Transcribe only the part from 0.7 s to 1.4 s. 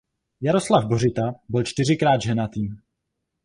Bořita